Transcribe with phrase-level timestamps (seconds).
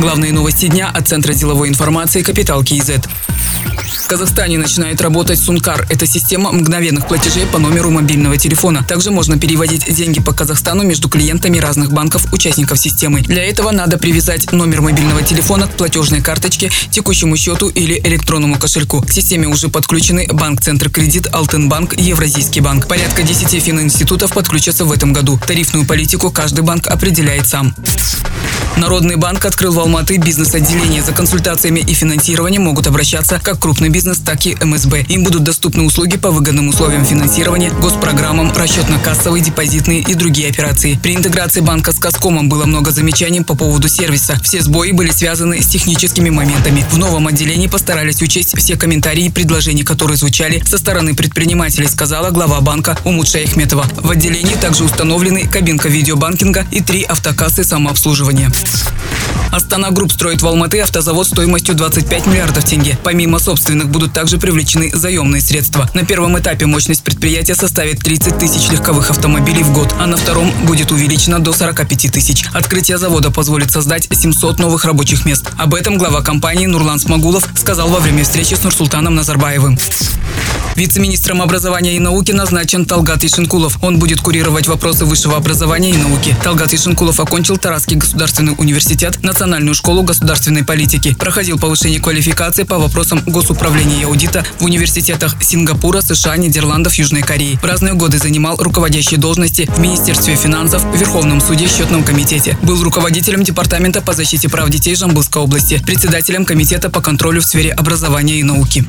[0.00, 2.92] Главные новости дня от Центра деловой информации «Капитал КИЗ».
[4.02, 5.86] В Казахстане начинает работать Сункар.
[5.90, 8.82] Это система мгновенных платежей по номеру мобильного телефона.
[8.82, 13.20] Также можно переводить деньги по Казахстану между клиентами разных банков, участников системы.
[13.20, 19.02] Для этого надо привязать номер мобильного телефона к платежной карточке, текущему счету или электронному кошельку.
[19.02, 22.88] К системе уже подключены Банк Центр Кредит, Алтынбанк, Евразийский банк.
[22.88, 25.38] Порядка 10 фининститутов подключатся в этом году.
[25.46, 27.74] Тарифную политику каждый банк определяет сам.
[28.76, 31.02] Народный банк открыл в Алматы бизнес-отделение.
[31.02, 35.02] За консультациями и финансированием могут обращаться как крупный бизнес, так и МСБ.
[35.08, 40.98] Им будут доступны услуги по выгодным условиям финансирования, госпрограммам, расчетно-кассовые, депозитные и другие операции.
[41.02, 44.38] При интеграции банка с Каскомом было много замечаний по поводу сервиса.
[44.42, 46.84] Все сбои были связаны с техническими моментами.
[46.90, 52.30] В новом отделении постарались учесть все комментарии и предложения, которые звучали со стороны предпринимателей, сказала
[52.30, 53.86] глава банка Умут Шаяхметова.
[53.96, 58.50] В отделении также установлены кабинка видеобанкинга и три автокассы самообслуживания.
[59.52, 62.96] Астана Групп строит в Алматы автозавод стоимостью 25 миллиардов тенге.
[63.02, 65.90] Помимо собственных будут также привлечены заемные средства.
[65.92, 70.52] На первом этапе мощность предприятия составит 30 тысяч легковых автомобилей в год, а на втором
[70.66, 72.44] будет увеличена до 45 тысяч.
[72.52, 75.50] Открытие завода позволит создать 700 новых рабочих мест.
[75.58, 79.78] Об этом глава компании Нурлан Смагулов сказал во время встречи с Нурсултаном Назарбаевым.
[80.76, 83.78] Вице-министром образования и науки назначен Талгат Ишинкулов.
[83.82, 86.34] Он будет курировать вопросы высшего образования и науки.
[86.42, 91.14] Талгат Ишинкулов окончил Таразский государственный университет, Национальную школу государственной политики.
[91.18, 97.58] Проходил повышение квалификации по вопросам госуправления и аудита в университетах Сингапура, США, Нидерландов, Южной Кореи.
[97.60, 102.56] В разные годы занимал руководящие должности в Министерстве финансов, Верховном суде, Счетном комитете.
[102.62, 107.72] Был руководителем Департамента по защите прав детей Жамбылской области, председателем Комитета по контролю в сфере
[107.72, 108.86] образования и науки.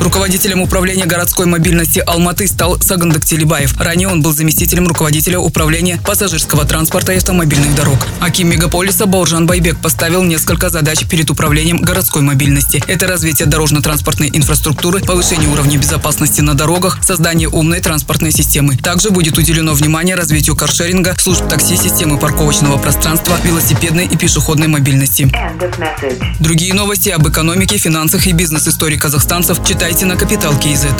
[0.00, 3.80] Руководителем управления городской мобильности Алматы стал Сагандык Телебаев.
[3.80, 7.98] Ранее он был заместителем руководителя управления пассажирского транспорта и автомобильных дорог.
[8.20, 12.82] Аким мегаполиса Бауржан Байбек поставил несколько задач перед управлением городской мобильности.
[12.86, 18.76] Это развитие дорожно-транспортной инфраструктуры, повышение уровня безопасности на дорогах, создание умной транспортной системы.
[18.76, 25.30] Также будет уделено внимание развитию каршеринга, служб такси, системы парковочного пространства, велосипедной и пешеходной мобильности.
[26.40, 30.94] Другие новости об экономике, финансах и бизнес-истории казахстанцев читайте на Капитал Киезет.